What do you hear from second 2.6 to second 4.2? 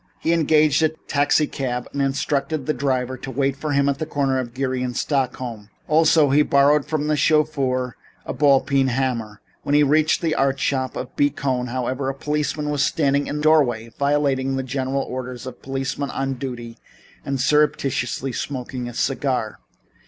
the driver to wait for him at the